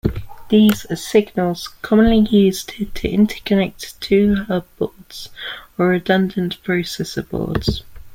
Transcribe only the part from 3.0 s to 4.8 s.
interconnect two hub